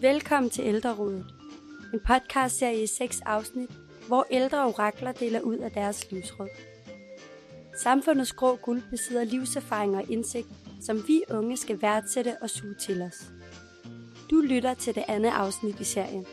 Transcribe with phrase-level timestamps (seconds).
[0.00, 1.26] Velkommen til Ældrerådet.
[1.94, 3.70] En podcastserie i seks afsnit,
[4.06, 6.48] hvor ældre orakler deler ud af deres livsråd.
[7.82, 10.48] Samfundets grå guld besidder livserfaring og indsigt,
[10.82, 13.22] som vi unge skal værdsætte og suge til os.
[14.30, 16.26] Du lytter til det andet afsnit i serien.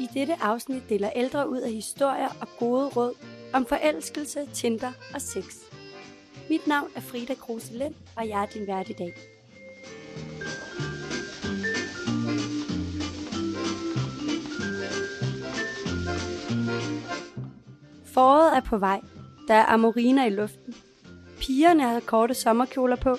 [0.00, 3.14] I dette afsnit deler ældre ud af historier og gode råd
[3.52, 5.61] om forelskelse, Tinder og sex.
[6.52, 9.14] Mit navn er Frida Kruse Lind, og jeg er din vært i dag.
[18.04, 19.00] Foråret er på vej.
[19.48, 20.74] Der er amoriner i luften.
[21.40, 23.16] Pigerne har korte sommerkjoler på,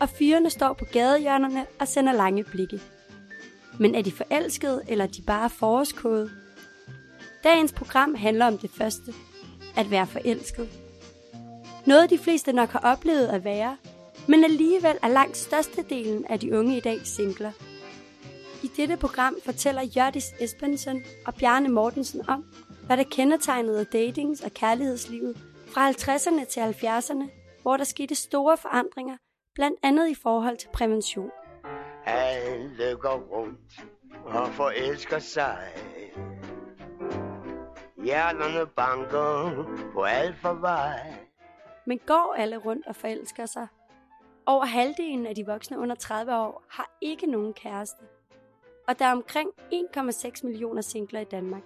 [0.00, 2.80] og fyrene står på gadehjørnerne og sender lange blikke.
[3.78, 6.30] Men er de forelskede, eller er de bare forårskåde?
[7.44, 9.14] Dagens program handler om det første.
[9.76, 10.85] At være forelsket.
[11.86, 13.76] Noget de fleste nok har oplevet at være,
[14.28, 17.52] men alligevel er langt størstedelen af de unge i dag singler.
[18.62, 22.44] I dette program fortæller Jørdis Espensen og Bjarne Mortensen om,
[22.86, 27.30] hvad der kendetegnede datings- og kærlighedslivet fra 50'erne til 70'erne,
[27.62, 29.16] hvor der skete store forandringer,
[29.54, 31.30] blandt andet i forhold til prævention.
[32.06, 33.86] Alle går rundt
[34.26, 35.58] og forelsker sig.
[38.04, 41.25] Hjernerne banker på alt for vej.
[41.86, 43.66] Men går alle rundt og forelsker sig?
[44.46, 48.04] Over halvdelen af de voksne under 30 år har ikke nogen kæreste.
[48.88, 51.62] Og der er omkring 1,6 millioner singler i Danmark.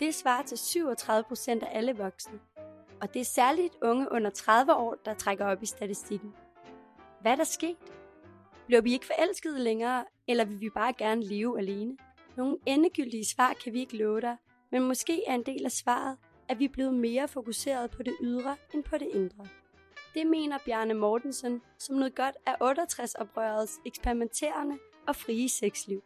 [0.00, 2.40] Det svarer til 37 procent af alle voksne.
[3.00, 6.34] Og det er særligt unge under 30 år, der trækker op i statistikken.
[7.20, 7.76] Hvad er der sket?
[8.66, 11.96] Bliver vi ikke forelskede længere, eller vil vi bare gerne leve alene?
[12.36, 14.36] Nogle endegyldige svar kan vi ikke love dig,
[14.70, 16.18] men måske er en del af svaret,
[16.50, 19.46] at vi er blevet mere fokuseret på det ydre end på det indre.
[20.14, 26.02] Det mener Bjarne Mortensen, som noget godt af 68-oprørets eksperimenterende og frie sexliv.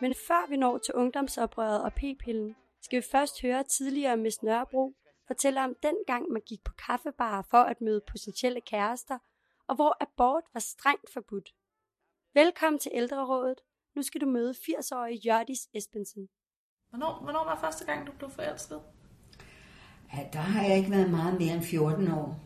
[0.00, 4.94] Men før vi når til ungdomsoprøret og p-pillen, skal vi først høre tidligere Miss Nørrebro
[5.26, 9.18] fortælle om den gang man gik på kaffebarer for at møde potentielle kærester,
[9.66, 11.54] og hvor abort var strengt forbudt.
[12.34, 13.60] Velkommen til Ældrerådet.
[13.94, 16.28] Nu skal du møde 80-årige Jørdis Espensen.
[16.88, 18.82] Hvornår, hvornår var første gang, du blev forelsket?
[20.14, 22.40] Ja, der har jeg ikke været meget mere end 14 år.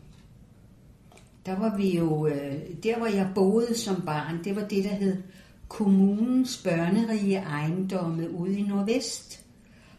[1.47, 4.91] Der var vi jo, øh, der hvor jeg boede som barn, det var det, der
[4.91, 5.23] hed
[5.69, 9.45] kommunens børnerige ejendomme ude i Nordvest.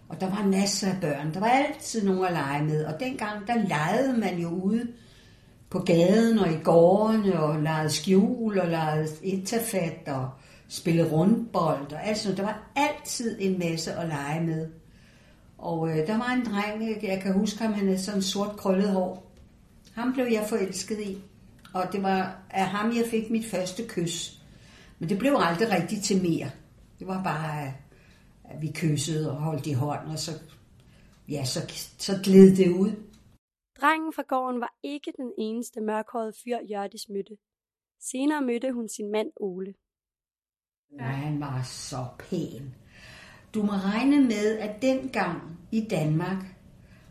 [0.09, 1.33] Og der var masser af børn.
[1.33, 2.85] Der var altid nogen at lege med.
[2.85, 4.87] Og dengang, der legede man jo ude
[5.69, 10.29] på gaden og i gårdene og legede skjul og legede etafat og
[10.67, 14.67] spille rundbold og alt sådan Der var altid en masse at lege med.
[15.63, 18.91] Og øh, der var en dreng, jeg kan huske ham, han havde sådan sort krøllet
[18.91, 19.31] hår.
[19.93, 21.21] Ham blev jeg forelsket i.
[21.73, 24.41] Og det var af ham, jeg fik mit første kys.
[24.99, 26.51] Men det blev aldrig rigtigt til mere.
[26.99, 27.73] Det var bare,
[28.43, 30.31] at vi kyssede og holdt i hånd, og så,
[31.29, 31.59] ja, så,
[31.97, 32.91] så gled det ud.
[33.81, 37.37] Drengen fra gården var ikke den eneste mørkhårede fyr, Jørdis mødte.
[37.99, 39.73] Senere mødte hun sin mand Ole.
[40.99, 42.75] Ja, han var så pæn.
[43.53, 45.41] Du må regne med, at dengang
[45.71, 46.45] i Danmark,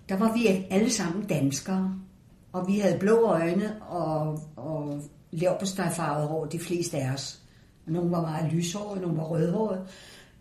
[0.08, 1.94] der var vi alle sammen danskere.
[2.52, 5.66] Og vi havde blå øjne og, og lav på
[6.02, 7.40] hår, de fleste af os.
[7.86, 9.86] Nogle var meget lyshårede, nogle var rødhårede.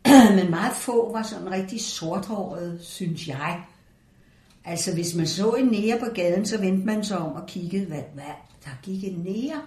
[0.35, 3.63] Men meget få var sådan rigtig sorthårede, synes jeg.
[4.65, 7.85] Altså, hvis man så en nære på gaden, så vendte man sig om og kiggede,
[7.85, 8.23] hvad, hvad
[8.65, 9.61] der gik en nære.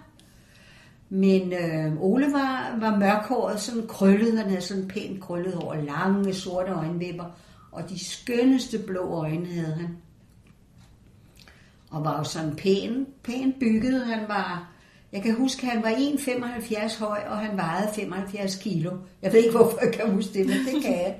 [1.15, 6.35] Men øh, Ole var, var mørkhåret, sådan krøllet, han havde sådan pænt krøllet hår, lange
[6.35, 7.25] sorte øjenvipper,
[7.73, 9.97] og de skønneste blå øjne havde han.
[11.91, 14.73] Og var jo sådan pæn, pæn bygget, han var,
[15.13, 18.97] jeg kan huske, han var 1,75 høj, og han vejede 75 kilo.
[19.23, 21.19] Jeg ved ikke, hvorfor jeg kan huske det, men det kan jeg.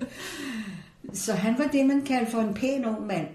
[1.13, 3.27] Så han var det, man kaldte for en pæn ung mand.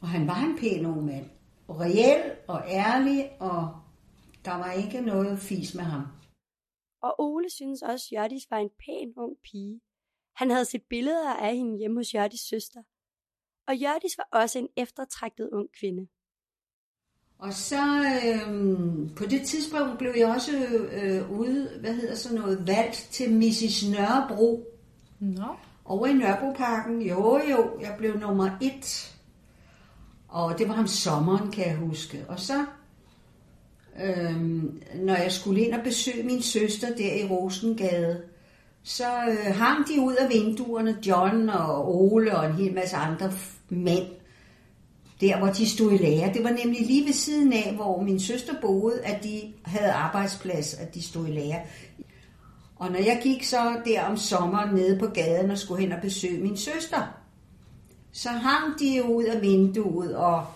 [0.00, 1.24] Og han var en pæn ung mand.
[1.68, 3.68] Og reel og ærlig, og
[4.44, 6.02] der var ikke noget fis med ham.
[7.02, 9.80] Og Ole synes også, at Jørdis var en pæn ung pige.
[10.34, 12.82] Han havde set billeder af hende hjemme hos Jørdis søster.
[13.68, 16.06] Og Jørdis var også en eftertragtet ung kvinde.
[17.38, 20.52] Og så øh, på det tidspunkt blev jeg også
[20.92, 23.90] øh, ude, hvad hedder så noget, valgt til Mrs.
[23.90, 24.66] Nørrebro.
[25.20, 25.56] Nå.
[25.84, 27.02] Over i Nørrebroparken.
[27.02, 29.16] Jo, jo, jeg blev nummer et.
[30.28, 32.24] Og det var om sommeren, kan jeg huske.
[32.28, 32.66] Og så,
[34.04, 34.36] øh,
[34.94, 38.22] når jeg skulle ind og besøge min søster der i Rosengade,
[38.82, 43.32] så øh, hang de ud af vinduerne, John og Ole og en hel masse andre
[43.68, 44.06] mænd
[45.20, 46.32] der hvor de stod i lære.
[46.34, 50.74] Det var nemlig lige ved siden af, hvor min søster boede, at de havde arbejdsplads,
[50.74, 51.60] at de stod i lære.
[52.76, 56.00] Og når jeg gik så der om sommeren nede på gaden og skulle hen og
[56.02, 57.02] besøge min søster,
[58.12, 60.46] så hang de ud af vinduet og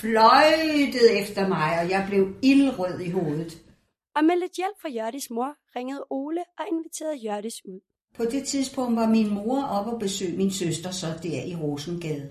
[0.00, 3.58] fløjtede efter mig, og jeg blev ildrød i hovedet.
[4.16, 7.80] Og med lidt hjælp fra Jørdis mor ringede Ole og inviterede Jørdis ud.
[8.16, 12.28] På det tidspunkt var min mor op og besøgte min søster så der i Rosengade.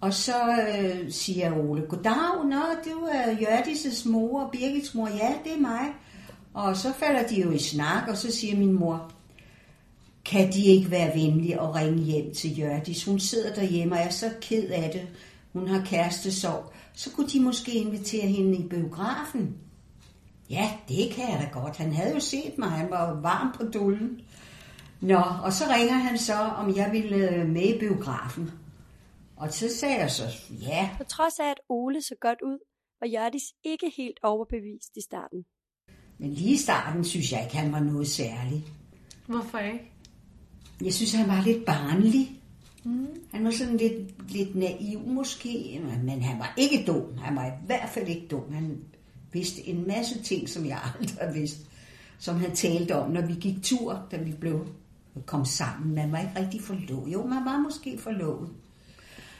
[0.00, 0.34] Og så
[0.78, 5.08] øh, siger Ole, goddag, nå, du er Jørdis' mor og Birgits mor.
[5.08, 5.94] Ja, det er mig.
[6.54, 9.12] Og så falder de jo i snak, og så siger min mor,
[10.24, 13.04] kan de ikke være venlige og ringe hjem til Jørdis?
[13.04, 15.08] Hun sidder derhjemme og er så ked af det.
[15.52, 16.72] Hun har kærestesorg.
[16.94, 19.56] Så kunne de måske invitere hende i biografen.
[20.50, 21.76] Ja, det kan jeg da godt.
[21.76, 22.70] Han havde jo set mig.
[22.70, 24.20] Han var varm på dullen.
[25.00, 28.50] Nå, og så ringer han så, om jeg ville øh, med i biografen.
[29.36, 30.90] Og så sagde jeg så, ja.
[30.98, 32.58] På trods af, at Ole så godt ud,
[33.00, 35.44] var Jørdis ikke helt overbevist i starten.
[36.18, 38.64] Men lige i starten synes jeg ikke, han var noget særligt.
[39.26, 39.92] Hvorfor ikke?
[40.84, 42.41] Jeg synes, han var lidt barnlig.
[42.84, 43.06] Mm.
[43.32, 47.18] Han var sådan lidt, lidt naiv måske, men han var ikke dum.
[47.18, 48.52] Han var i hvert fald ikke dum.
[48.52, 48.78] Han
[49.32, 51.56] vidste en masse ting, som jeg aldrig har vidst.
[52.18, 54.66] Som han talte om, når vi gik tur, da vi blev
[55.26, 55.94] kom sammen.
[55.94, 57.12] Man var ikke rigtig forlovet.
[57.12, 58.48] Jo, man var måske forlovet.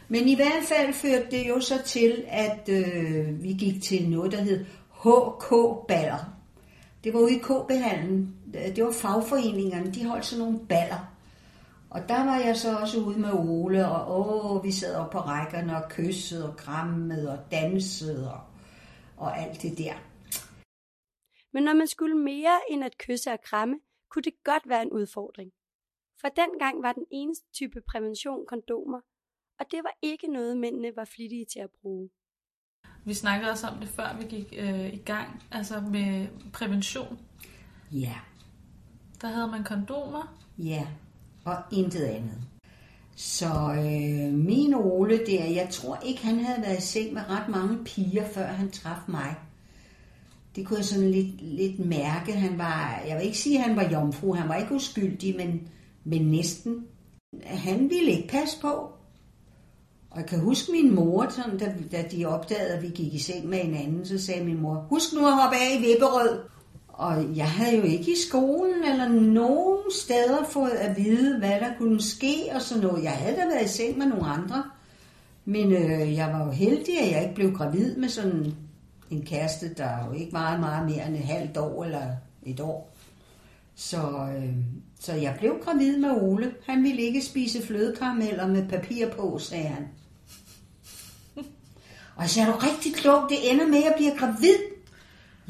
[0.08, 4.32] Men i hvert fald førte det jo så til, at øh, vi gik til noget,
[4.32, 6.34] der hed HK-baller.
[7.04, 8.34] Det var ude i KB-hallen.
[8.76, 11.11] Det var fagforeningerne, de holdt sådan nogle baller.
[11.94, 15.18] Og der var jeg så også ude med Ole, og åh, vi sad op på
[15.18, 18.40] rækkerne og kyssede og krammede og dansede og,
[19.16, 19.94] og alt det der.
[21.52, 23.80] Men når man skulle mere end at kysse og kramme,
[24.10, 25.50] kunne det godt være en udfordring.
[26.20, 29.00] For dengang var den eneste type prævention kondomer,
[29.60, 32.10] og det var ikke noget, mændene var flittige til at bruge.
[33.04, 37.18] Vi snakkede også om det, før vi gik øh, i gang, altså med prævention.
[37.90, 38.14] Ja,
[39.20, 40.38] Der havde man kondomer.
[40.58, 40.86] ja,
[41.44, 42.38] og intet andet.
[43.16, 43.46] Så
[43.76, 47.84] øh, min Ole der, jeg tror ikke, han havde været i seng med ret mange
[47.84, 49.34] piger, før han traf mig.
[50.56, 52.32] Det kunne jeg sådan lidt, lidt mærke.
[52.32, 55.68] Han var, jeg vil ikke sige, at han var jomfru, han var ikke uskyldig, men,
[56.04, 56.84] men næsten.
[57.44, 58.92] Han ville ikke passe på.
[60.10, 63.18] Og jeg kan huske min mor, sådan, da, da de opdagede, at vi gik i
[63.18, 66.40] seng med hinanden, så sagde min mor, husk nu at hoppe af i vipperød.
[66.92, 71.70] Og jeg havde jo ikke i skolen eller nogen steder fået at vide, hvad der
[71.78, 73.04] kunne ske og sådan noget.
[73.04, 74.64] Jeg havde da været i seng med nogle andre.
[75.44, 78.54] Men øh, jeg var jo heldig, at jeg ikke blev gravid med sådan
[79.10, 82.06] en kæreste, der jo ikke var meget mere end et halvt år eller
[82.42, 82.96] et år.
[83.74, 84.54] Så, øh,
[85.00, 86.54] så jeg blev gravid med Ole.
[86.66, 89.88] Han ville ikke spise flødekarameller med papir på, sagde han.
[92.16, 94.71] Og sagde, er du rigtig klog, det ender med, at jeg bliver gravid.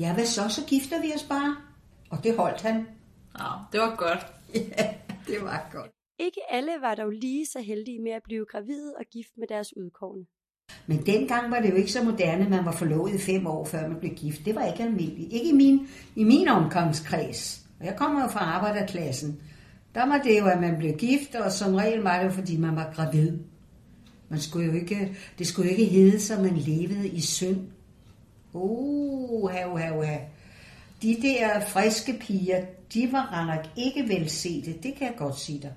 [0.02, 0.48] Ja, hvad så?
[0.48, 1.56] Så gifter vi os bare.
[2.10, 2.86] Og det holdt han.
[3.38, 4.26] Ja, det var godt.
[4.78, 4.94] Ja,
[5.26, 5.90] det var godt.
[6.18, 9.76] Ikke alle var dog lige så heldige med at blive gravide og gift med deres
[9.76, 10.24] udkårne.
[10.86, 13.88] Men dengang var det jo ikke så moderne, man var forlovet i fem år, før
[13.88, 14.44] man blev gift.
[14.44, 15.32] Det var ikke almindeligt.
[15.32, 17.66] Ikke i min, i min omgangskreds.
[17.80, 19.40] Og jeg kommer jo fra arbejderklassen.
[19.94, 22.56] Der var det jo, at man blev gift, og som regel var det jo, fordi
[22.56, 23.38] man var gravid.
[24.28, 27.58] Man skulle jo ikke, det skulle jo ikke hedde, så man levede i synd.
[28.52, 30.18] Uh, ha, ha, ha.
[31.02, 32.60] De der friske piger,
[32.94, 35.72] de var nok ikke velsete, det kan jeg godt sige dig.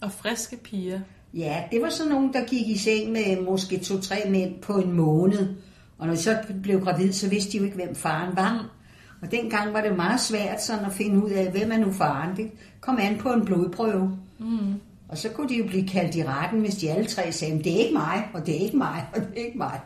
[0.00, 1.00] Og friske piger.
[1.34, 4.92] Ja, det var sådan nogen, der gik i seng med måske to-tre mænd på en
[4.92, 5.54] måned.
[5.98, 8.70] Og når de så blev gravid, så vidste de jo ikke, hvem faren var.
[9.22, 12.36] Og dengang var det meget svært sådan at finde ud af, hvem er nu faren.
[12.36, 14.18] Det kom an på en blodprøve.
[14.38, 14.74] Mm.
[15.08, 17.72] Og så kunne de jo blive kaldt i retten, hvis de alle tre sagde, det
[17.72, 19.80] er ikke mig, og det er ikke mig, og det er ikke mig.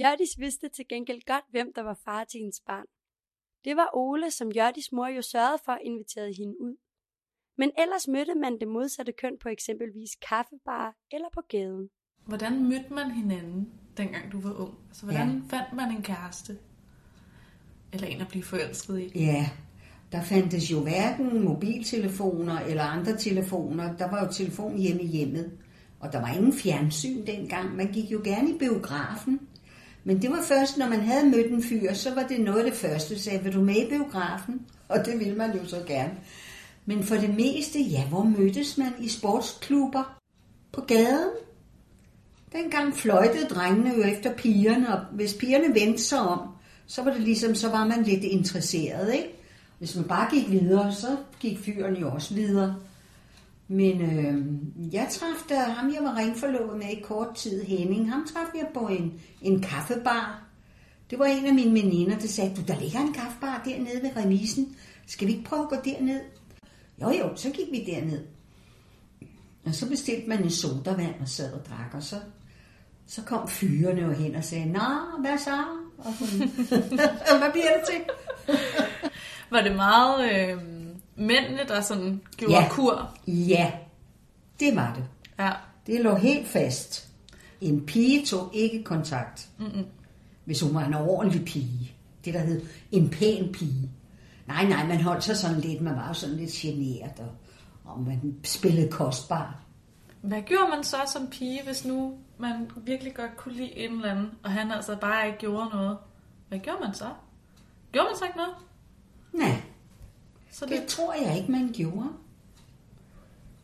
[0.00, 2.86] Jørdis vidste til gengæld godt, hvem der var far til hendes barn.
[3.64, 6.76] Det var Ole, som Jørdis mor jo sørgede for invitere hende ud.
[7.58, 11.88] Men ellers mødte man det modsatte køn på eksempelvis kaffebar eller på gaden.
[12.26, 14.74] Hvordan mødte man hinanden, dengang du var ung?
[14.88, 15.56] Altså, hvordan ja.
[15.56, 16.58] fandt man en kæreste?
[17.92, 19.18] Eller en at blive forelsket i?
[19.18, 19.50] Ja,
[20.12, 23.96] der fandtes jo hverken mobiltelefoner eller andre telefoner.
[23.96, 25.58] Der var jo telefon hjemme i hjemmet.
[26.00, 27.76] Og der var ingen fjernsyn dengang.
[27.76, 29.40] Man gik jo gerne i biografen.
[30.04, 32.70] Men det var først, når man havde mødt en fyr, så var det noget af
[32.70, 34.60] det første, sagde, vil du med i biografen?
[34.88, 36.12] Og det ville man jo så gerne.
[36.86, 40.20] Men for det meste, ja, hvor mødtes man i sportsklubber?
[40.72, 41.30] På gaden?
[42.52, 46.48] Dengang fløjtede drengene jo efter pigerne, og hvis pigerne vendte sig om,
[46.86, 49.34] så var det ligesom, så var man lidt interesseret, ikke?
[49.78, 52.76] Hvis man bare gik videre, så gik fyren jo også videre.
[53.68, 54.44] Men øh,
[54.94, 58.12] jeg traf ham, jeg var ringforlovet med i kort tid, Henning.
[58.12, 60.44] Ham traf jeg på en, en kaffebar.
[61.10, 64.16] Det var en af mine veninder, der sagde, du, der ligger en kaffebar dernede ved
[64.16, 64.76] remisen.
[65.06, 66.20] Skal vi ikke prøve at gå derned?
[67.02, 68.20] Jo, jo, så gik vi derned.
[69.66, 72.16] Og så bestilte man en sodavand og sad og drak, og så,
[73.06, 75.64] så kom fyrene jo hen og sagde, Nå, hvad så?
[75.98, 76.28] Og hun,
[77.40, 78.00] hvad bliver det til?
[79.50, 80.83] Var det meget øh,
[81.16, 82.68] mændene, der sådan gjorde Ja.
[82.70, 83.10] kur?
[83.26, 83.72] Ja,
[84.60, 85.04] det var det.
[85.38, 85.52] Ja.
[85.86, 87.08] Det lå helt fast.
[87.60, 89.86] En pige tog ikke kontakt, Mm-mm.
[90.44, 91.92] hvis hun var en ordentlig pige.
[92.24, 93.90] Det, der hed en pæn pige.
[94.46, 97.30] Nej, nej, man holdt sig sådan lidt, man var jo sådan lidt generet, og,
[97.84, 99.60] og man spillede kostbar.
[100.20, 104.10] Hvad gjorde man så som pige, hvis nu man virkelig godt kunne lide en eller
[104.10, 105.96] anden, og han altså bare ikke gjorde noget?
[106.48, 107.06] Hvad gjorde man så?
[107.92, 108.54] Gjorde man så ikke noget?
[109.32, 109.62] Nej,
[110.54, 112.08] Så det det, tror jeg ikke, man gjorde.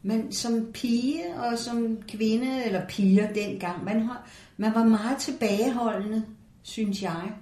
[0.03, 6.27] Men som pige og som kvinde, eller piger dengang, man, har, man var meget tilbageholdende,
[6.63, 7.39] synes jeg.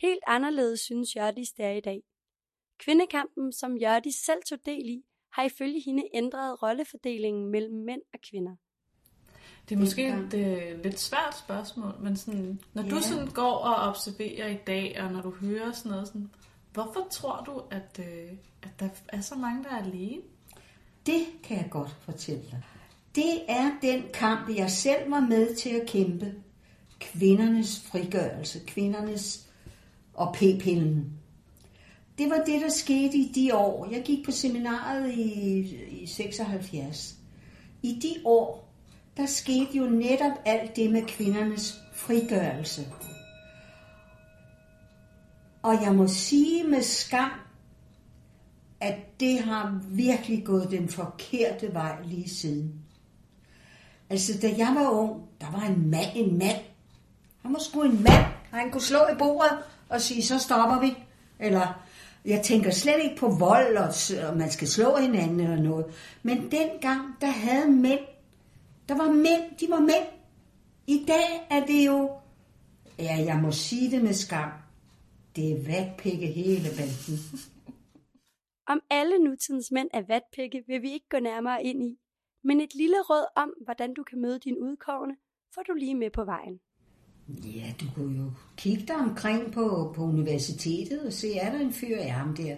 [0.00, 2.02] Helt anderledes synes Hjørdis det er i dag.
[2.78, 8.20] Kvindekampen, som Hjørdis selv tog del i, har ifølge hende ændret rollefordelingen mellem mænd og
[8.30, 8.56] kvinder.
[9.68, 13.00] Det er måske et øh, lidt svært spørgsmål, men sådan, når du Ja.
[13.00, 16.30] sådan går og observerer i dag, og når du hører sådan noget, sådan,
[16.72, 18.32] hvorfor tror du, at, øh,
[18.62, 20.22] at der er så mange, der er alene?
[21.06, 22.62] Det kan jeg godt fortælle dig.
[23.14, 26.34] Det er den kamp, jeg selv var med til at kæmpe.
[27.00, 29.46] Kvindernes frigørelse, kvindernes
[30.14, 31.04] og p-pillen.
[32.18, 33.88] Det var det, der skete i de år.
[33.90, 35.60] Jeg gik på seminaret i,
[36.02, 37.14] i 76.
[37.82, 38.67] I de år,
[39.18, 42.86] der skete jo netop alt det med kvindernes frigørelse.
[45.62, 47.30] Og jeg må sige med skam,
[48.80, 52.74] at det har virkelig gået den forkerte vej lige siden.
[54.10, 56.58] Altså, da jeg var ung, der var en mand en mand.
[57.42, 59.58] Han var sgu en mand, og han kunne slå i bordet
[59.88, 60.96] og sige, så stopper vi.
[61.40, 61.82] Eller,
[62.24, 63.92] jeg tænker slet ikke på vold, og,
[64.28, 65.86] og man skal slå hinanden eller noget.
[66.22, 68.00] Men dengang, der havde mænd,
[68.88, 70.08] der var mænd, de var mænd.
[70.86, 72.10] I dag er det jo,
[72.98, 74.50] ja, jeg må sige det med skam,
[75.36, 77.18] det er vatpikke hele banden.
[78.72, 81.98] Om alle nutidens mænd er vatpikke, vil vi ikke gå nærmere ind i.
[82.44, 85.16] Men et lille råd om, hvordan du kan møde din udkårne,
[85.54, 86.60] får du lige med på vejen.
[87.28, 91.72] Ja, du kunne jo kigge dig omkring på, på universitetet og se, er der en
[91.72, 92.56] fyr af ham der?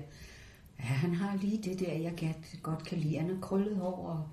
[0.79, 3.19] Ja, han har lige det der, jeg godt kan lide.
[3.19, 4.29] Han har krøllet hår, og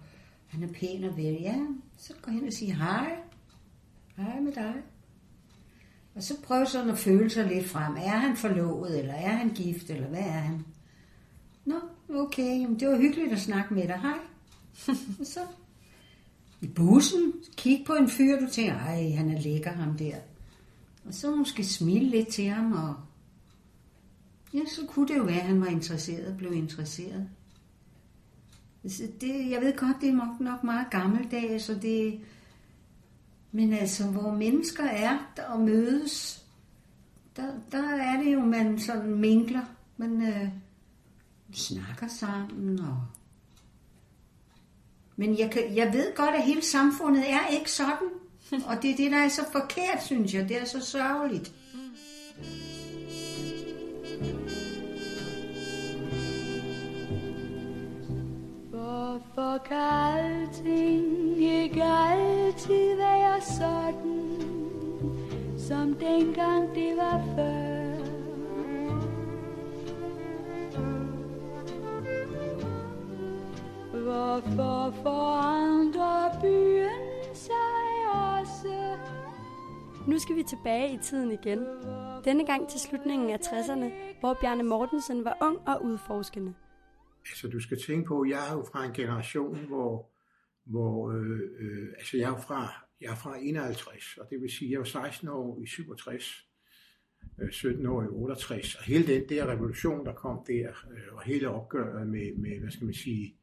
[0.47, 1.37] han er pæn og vel.
[1.41, 1.65] Ja,
[1.97, 3.19] så gå hen og siger hej.
[4.17, 4.73] Hej med dig.
[6.15, 7.95] Og så prøv sådan at føle sig lidt frem.
[7.95, 10.65] Er han forlovet, eller er han gift, eller hvad er han?
[11.65, 11.75] Nå,
[12.09, 13.99] okay, jamen, det var hyggeligt at snakke med dig.
[14.01, 14.17] Hej.
[15.19, 15.39] Og så
[16.61, 20.15] i bussen, kig på en fyr, du tænker, ej, han er lækker, ham der.
[21.05, 22.95] Og så måske smile lidt til ham, og
[24.53, 27.29] ja, så kunne det jo være, at han var interesseret, blev interesseret.
[28.87, 32.19] Altså, det, jeg ved godt, det er nok, nok meget gammeldags, så det,
[33.51, 36.45] men altså, hvor mennesker er der og mødes,
[37.35, 39.61] der, der er det jo, man sådan minkler,
[39.97, 40.49] man øh,
[41.53, 42.97] snakker sammen, og
[45.15, 48.07] men jeg, kan, jeg ved godt, at hele samfundet er ikke sådan.
[48.65, 50.49] Og det er det, der er så forkert, synes jeg.
[50.49, 51.53] Det er så sørgeligt.
[58.87, 64.41] Hvorfor kan alting ikke altid være sådan,
[65.57, 67.97] som dengang det var før?
[74.03, 77.55] Hvorfor forandrer byen sig
[78.13, 78.97] også?
[80.07, 81.65] Nu skal vi tilbage i tiden igen.
[82.25, 86.53] Denne gang til slutningen af 60'erne, hvor Bjarne Mortensen var ung og udforskende.
[87.29, 90.11] Altså, du skal tænke på, jeg er jo fra en generation, hvor,
[90.65, 94.71] hvor øh, øh, altså, jeg er fra, jeg er fra 51, og det vil sige,
[94.71, 96.47] jeg var 16 år i 67,
[97.41, 101.23] øh, 17 år i 68, og hele den der revolution, der kom der, øh, og
[101.23, 103.35] hele opgøret med, med hvad skal man sige,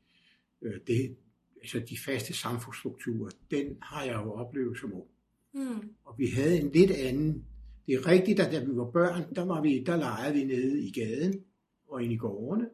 [0.63, 1.17] øh, det,
[1.61, 5.09] altså de faste samfundsstrukturer, den har jeg jo oplevet som ung.
[5.55, 5.91] Mm.
[6.05, 7.45] Og vi havde en lidt anden,
[7.87, 10.81] det er rigtigt, at da vi var børn, der, var vi, der legede vi nede
[10.81, 11.45] i gaden
[11.89, 12.69] og ind i gårdene.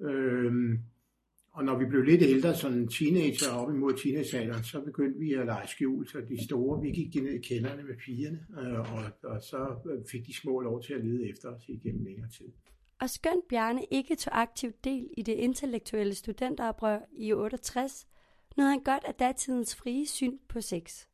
[0.00, 0.78] Øhm,
[1.50, 5.46] og når vi blev lidt ældre, sådan teenager op imod teenagealderen, så begyndte vi at
[5.46, 9.42] lege skjul, så de store, vi gik ned i kælderne med pigerne, øh, og, og
[9.42, 9.76] så
[10.10, 12.46] fik de små lov til at lede efter os igennem længere tid.
[13.00, 18.06] Og skønt Bjarne ikke tog aktiv del i det intellektuelle studenteroprør i 68,
[18.56, 21.06] nåede han godt af datidens frie syn på sex.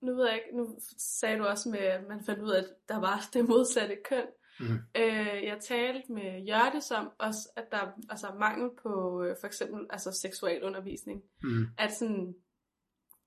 [0.00, 2.68] Nu ved jeg ikke, nu sagde du også med, at man fandt ud af, at
[2.88, 4.26] der var det modsatte køn.
[4.60, 4.78] Mm.
[4.96, 9.46] Øh, jeg talte med Jørdes om også, at der er altså, mangel på øh, for
[9.46, 11.22] eksempel altså, seksuel undervisning.
[11.42, 11.66] Mm.
[11.78, 12.34] At sådan,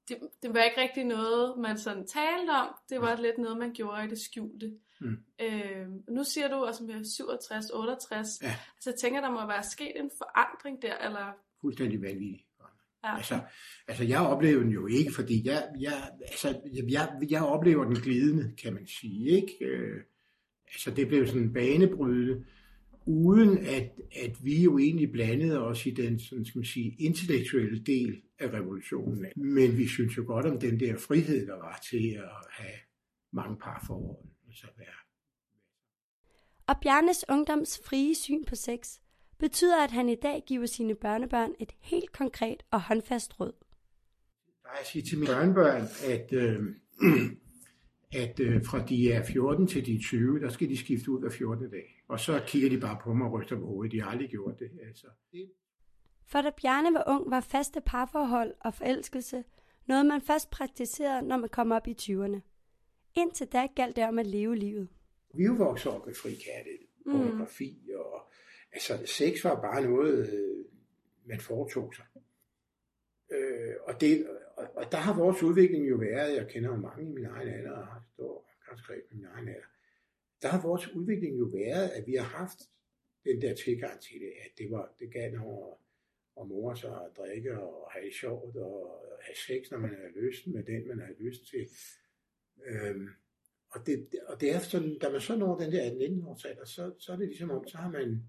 [0.10, 2.76] det, det var ikke rigtig noget, man sådan talte om.
[2.90, 4.74] Det var lidt noget, man gjorde i det skjulte.
[5.02, 5.18] Mm.
[5.42, 8.28] Øh, nu siger du også med 67, 68.
[8.42, 8.48] Ja.
[8.48, 11.34] Altså jeg tænker, der må være sket en forandring der, eller...
[11.62, 12.46] Fuldstændig vanvittigt.
[13.04, 13.18] Ja.
[13.18, 13.40] Altså,
[13.88, 18.56] altså jeg oplever den jo ikke, fordi jeg, jeg, altså, jeg, jeg oplever den glidende,
[18.64, 19.30] kan man sige.
[19.30, 19.66] Ikke?
[19.66, 20.02] Øh,
[20.68, 22.46] altså det blev sådan banebrydende,
[23.06, 27.80] uden at, at vi jo egentlig blandede os i den sådan, skal man sige, intellektuelle
[27.80, 29.26] del af revolutionen.
[29.36, 32.78] Men vi synes jo godt om den der frihed, der var til at have
[33.34, 34.18] mange parforhold.
[34.48, 34.88] Altså være.
[36.68, 39.00] Og Bjarnes ungdoms frie syn på sex
[39.40, 43.54] betyder, at han i dag giver sine børnebørn et helt konkret og håndfast råd.
[44.64, 46.60] Der er at sige til mine børnebørn, at, øh,
[48.16, 51.20] at øh, fra de er 14 til de er 20, der skal de skifte ud
[51.20, 51.70] hver 14.
[51.70, 52.04] dag.
[52.08, 53.92] Og så kigger de bare på mig og ryster på hovedet.
[53.92, 54.70] De har aldrig gjort det.
[54.88, 55.52] Altså, det
[56.26, 59.44] For da Bjarne var ung, var faste parforhold og forelskelse
[59.88, 62.40] noget, man først praktiserede, når man kom op i 20'erne.
[63.16, 64.88] Indtil da galt det om at leve livet.
[65.34, 67.94] vi er jo vokset op med frikærlighed, pornografi, mm.
[68.00, 68.32] og
[68.72, 70.66] altså sex var bare noget, øh,
[71.26, 72.06] man foretog sig.
[73.32, 74.28] Øh, og, det,
[74.58, 77.48] og, og der har vores udvikling jo været, jeg kender jo mange i min egen
[77.48, 79.70] alder, og har står ganske i min egen alder,
[80.42, 82.60] der har vores udvikling jo været, at vi har haft
[83.26, 85.74] den der tilgang til det, at det, var, det gav noget
[86.36, 90.22] og mor sig og drikke og have det sjovt og have sex, når man har
[90.22, 91.68] lyst med den, man har lyst til.
[92.66, 93.08] Øhm,
[93.70, 96.66] og, det, og det er sådan, da man så når den der 19 års alder,
[96.66, 98.24] så, så er det ligesom om, så har man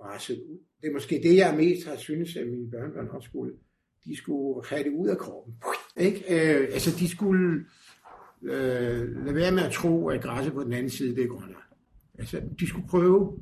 [0.00, 0.58] rasset ud.
[0.80, 3.58] Det er måske det, jeg mest har synes, at mine børnebørn også skulle.
[4.04, 5.54] De skulle have det ud af kroppen.
[5.96, 6.18] Ikke?
[6.18, 7.64] Øh, altså, de skulle
[8.42, 11.62] øh, lade være med at tro, at græsset på den anden side, det er grønnere.
[12.18, 13.38] Altså, de skulle prøve.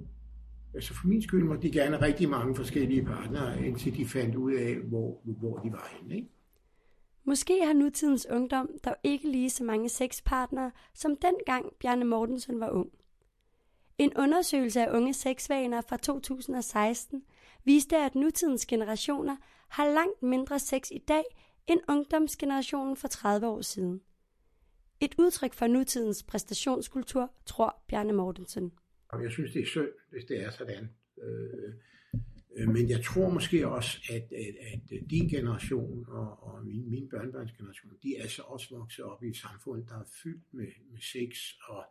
[0.74, 4.34] Altså, for min skyld måtte de gerne have rigtig mange forskellige partnere, indtil de fandt
[4.34, 6.14] ud af, hvor, hvor de var henne.
[6.16, 6.28] Ikke?
[7.24, 12.70] Måske har nutidens ungdom dog ikke lige så mange sexpartnere, som dengang Bjarne Mortensen var
[12.70, 12.90] ung.
[13.98, 17.22] En undersøgelse af unge sexvaner fra 2016
[17.64, 19.37] viste, at nutidens generationer
[19.70, 21.24] har langt mindre sex i dag
[21.66, 24.00] end ungdomsgenerationen for 30 år siden.
[25.00, 28.72] Et udtryk for nutidens præstationskultur, tror Bjarne Mortensen.
[29.12, 30.88] Jeg synes, det er synd, hvis det er sådan.
[31.22, 31.74] Øh,
[32.56, 37.09] øh, men jeg tror måske også, at, at, at din generation og, og min, min
[37.09, 40.66] børnebørns generation, de er så også vokset op i et samfund, der er fyldt med,
[40.90, 41.37] med sex,
[41.68, 41.85] og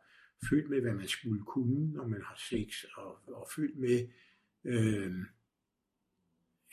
[0.49, 4.07] fyldt med, hvad man skulle kunne, når man har sex, og, og fyldt med,
[4.65, 5.11] øh,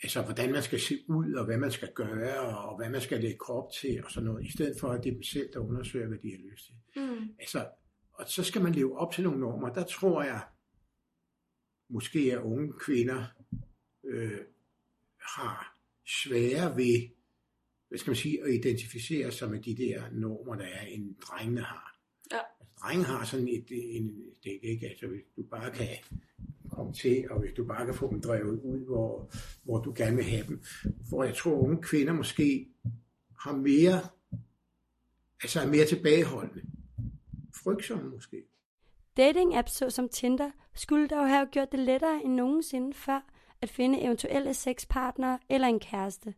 [0.03, 3.21] altså hvordan man skal se ud, og hvad man skal gøre, og hvad man skal
[3.21, 5.59] lægge krop til, og sådan noget, i stedet for, at det er dem selv, der
[5.59, 6.75] undersøger, hvad de har lyst til.
[6.95, 7.29] Mm.
[7.39, 7.67] Altså,
[8.13, 9.73] og så skal man leve op til nogle normer.
[9.73, 10.41] Der tror jeg,
[11.89, 13.25] måske at unge kvinder
[14.05, 14.39] øh,
[15.19, 17.09] har svære ved,
[17.87, 21.61] hvad skal man sige, at identificere sig med de der normer, der er, en drengene
[21.61, 21.99] har.
[22.31, 22.37] Ja.
[22.37, 25.87] Altså, drenge har sådan et, en, det ikke, altså hvis du bare kan
[26.69, 29.29] komme til, og hvis du bare kan få dem drevet ud, hvor,
[29.63, 30.63] hvor du gerne vil have dem.
[31.09, 32.67] For jeg tror, unge kvinder måske
[33.39, 33.99] har mere,
[35.43, 36.61] altså er mere tilbageholdende.
[37.63, 38.43] Frygtsomme måske.
[39.19, 44.53] Dating-apps såsom Tinder skulle dog have gjort det lettere end nogensinde før at finde eventuelle
[44.53, 46.33] sexpartnere eller en kæreste.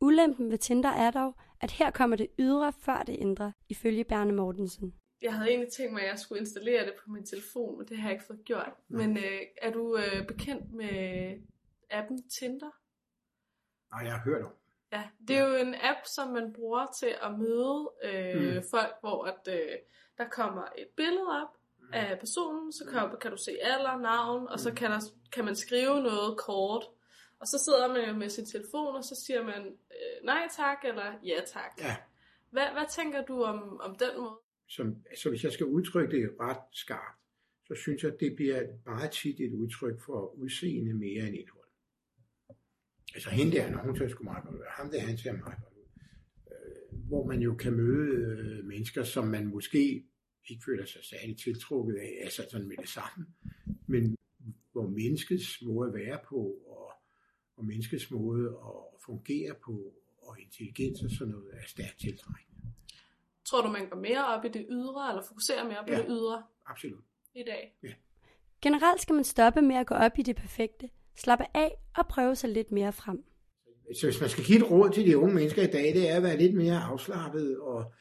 [0.00, 4.32] Ulempen ved Tinder er dog, at her kommer det ydre før det indre, ifølge Berne
[4.32, 4.94] Mortensen.
[5.22, 7.96] Jeg havde egentlig tænkt mig, at jeg skulle installere det på min telefon, men det
[7.96, 8.72] har jeg ikke fået gjort.
[8.88, 11.36] Men øh, er du øh, bekendt med
[11.90, 12.70] appen Tinder?
[13.92, 14.52] Nej, jeg har hørt om.
[14.92, 18.62] Ja, det er jo en app, som man bruger til at møde øh, mm.
[18.70, 19.76] folk, hvor at, øh,
[20.18, 21.56] der kommer et billede op
[21.92, 25.00] af personen, så kan, kan du se alder, navn, og så kan, der,
[25.32, 26.84] kan man skrive noget kort.
[27.40, 30.84] Og så sidder man jo med sin telefon, og så siger man øh, nej tak,
[30.84, 31.72] eller ja tak.
[31.78, 31.96] Ja,
[32.50, 34.38] Hvad, hvad tænker du om, om den måde?
[34.76, 37.20] Som, altså hvis jeg skal udtrykke det ret skarpt,
[37.66, 41.68] så synes jeg, at det bliver meget tit et udtryk for udseende mere end indhold.
[43.14, 45.58] Altså hende der, når hun ser sgu meget godt ud, ham der, han ser meget
[45.62, 45.88] godt ud.
[46.52, 50.04] Øh, hvor man jo kan møde øh, mennesker, som man måske
[50.48, 53.26] ikke føler sig særlig tiltrukket af, altså sådan med det samme,
[53.86, 54.16] men
[54.72, 56.92] hvor menneskets måde at være på, og,
[57.56, 62.51] og menneskets måde at fungere på, og intelligens og sådan noget, er stærkt tiltrækkende.
[63.52, 65.98] Tror du, man går mere op i det ydre, eller fokuserer mere på Ja.
[65.98, 67.04] det ydre Absolut.
[67.34, 67.74] i dag?
[68.62, 72.34] Generelt skal man stoppe med at gå op i det perfekte, slappe af og prøve
[72.36, 73.24] sig lidt mere frem.
[74.00, 76.16] Så hvis man skal give et råd til de unge mennesker i dag, det er
[76.16, 77.92] at være lidt mere afslappet og,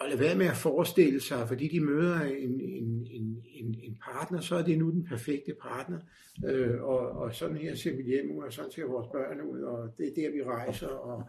[0.00, 3.98] og lade være med at forestille sig, fordi de møder en, en, en, en, en
[4.12, 5.98] partner, så er det nu den perfekte partner.
[6.46, 9.60] Øh, og, og sådan her ser vi hjem ud, og sådan ser vores børn ud,
[9.60, 11.24] og det er der, vi rejser, og,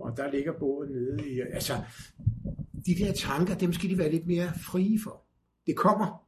[0.00, 1.40] og der ligger båden nede i.
[1.40, 1.72] Altså,
[2.86, 5.26] de der tanker, dem skal de være lidt mere frie for.
[5.66, 6.26] Det kommer.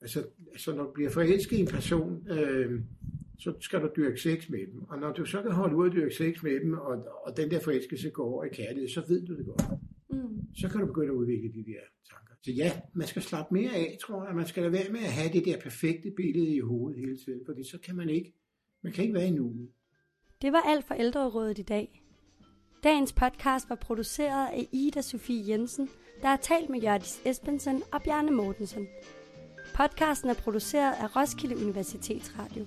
[0.00, 2.80] Altså, altså når du bliver forelsket i en person, øh,
[3.38, 4.82] så skal du dyrke sex med dem.
[4.82, 7.50] Og når du så kan holde ud at dyrke sex med dem, og, og den
[7.50, 9.62] der forelskelse går over i kærlighed, så ved du det godt.
[10.10, 10.54] Mm.
[10.54, 12.34] Så kan du begynde at udvikle de der tanker.
[12.42, 14.36] Så ja, man skal slappe mere af, tror jeg.
[14.36, 17.40] Man skal lade være med at have det der perfekte billede i hovedet hele tiden,
[17.46, 18.34] fordi så kan man ikke,
[18.82, 19.68] man kan ikke være i nuet.
[20.42, 22.01] Det var alt for ældrerådet i dag.
[22.84, 25.90] Dagens podcast var produceret af Ida Sofie Jensen,
[26.22, 28.88] der har talt med Jørdis Espensen og Bjarne Mortensen.
[29.74, 32.66] Podcasten er produceret af Roskilde Universitetsradio.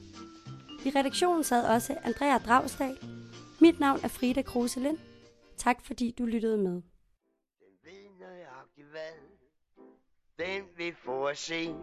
[0.86, 2.98] I redaktionen sad også Andrea Dragsdal.
[3.62, 4.98] Mit navn er Frida Kruse Lind.
[5.58, 6.72] Tak fordi du lyttede med.
[6.72, 6.82] Den
[7.84, 11.76] ved nøjagtigt hvad Den vil få at se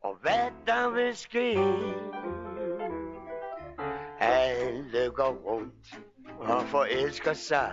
[0.00, 1.50] Og hvad der vil ske
[4.20, 6.00] Alle går rundt
[6.38, 7.72] og forelsker sig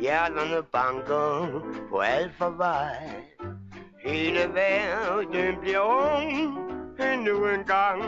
[0.00, 3.24] Hjerterne banker På alt for vej
[4.04, 6.58] Hele verden bliver ung
[7.12, 8.02] Endnu en gang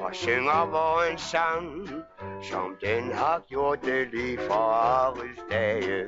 [0.00, 1.88] Og synger vores sang
[2.42, 6.06] som den har gjort det lige fra Aris dage.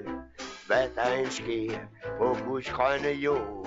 [0.67, 1.79] Hvad der end sker
[2.19, 3.67] på Guds grønne jord.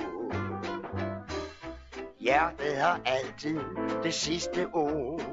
[2.20, 3.60] Hjertet har altid
[4.04, 5.31] det sidste ord.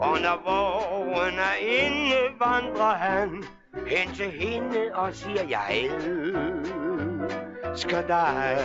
[0.00, 3.44] Og når vågen er inde, vandrer han
[3.86, 5.90] hen til hende og siger, jeg
[7.64, 8.56] elsker dig.